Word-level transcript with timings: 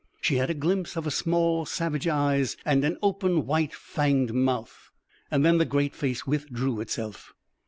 She 0.19 0.37
had 0.37 0.49
a 0.49 0.55
glimpse 0.55 0.97
of 0.97 1.13
small, 1.13 1.63
savage 1.67 2.07
eyes 2.07 2.57
and 2.65 2.83
an 2.83 2.97
open, 3.03 3.45
white 3.45 3.75
fanged 3.75 4.33
mouth. 4.33 4.89
Then 5.29 5.59
the 5.59 5.63
great 5.63 5.93
face 5.95 6.25
withdrew 6.25 6.79
itself. 6.81 7.33